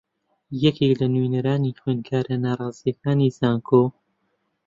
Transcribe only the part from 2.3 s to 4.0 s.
ناڕازییەکانی زانکۆ